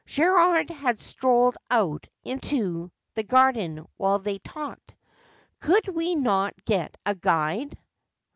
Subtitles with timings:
[0.07, 4.95] Gerald had strolled out into the gar den while they talked.'
[5.61, 7.77] Could we not get a guide